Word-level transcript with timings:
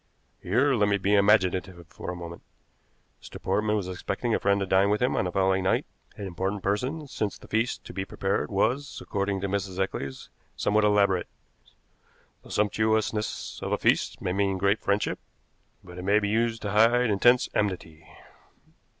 Here 0.41 0.73
let 0.73 0.89
me 0.89 0.97
be 0.97 1.13
imaginative 1.13 1.85
for 1.89 2.09
a 2.09 2.15
moment. 2.15 2.41
Mr. 3.21 3.39
Portman 3.39 3.75
was 3.75 3.87
expecting 3.87 4.33
a 4.33 4.39
friend 4.39 4.59
to 4.59 4.65
dine 4.65 4.89
with 4.89 4.99
him 4.99 5.15
on 5.15 5.25
the 5.25 5.31
following 5.31 5.63
night, 5.63 5.85
an 6.17 6.25
important 6.25 6.63
person, 6.63 7.05
since 7.05 7.37
the 7.37 7.47
feast 7.47 7.83
to 7.85 7.93
be 7.93 8.03
prepared 8.03 8.49
was, 8.49 8.97
according 8.99 9.41
to 9.41 9.47
Mrs. 9.47 9.79
Eccles, 9.79 10.31
somewhat 10.55 10.85
elaborate. 10.85 11.27
The 12.41 12.49
sumptuousness 12.49 13.59
of 13.61 13.71
a 13.71 13.77
feast 13.77 14.19
may 14.23 14.33
mean 14.33 14.57
great 14.57 14.79
friendship, 14.81 15.19
but 15.83 15.99
it 15.99 16.03
may 16.03 16.17
be 16.17 16.29
used 16.29 16.63
to 16.63 16.71
hide 16.71 17.11
intense 17.11 17.47
enmity. 17.53 18.07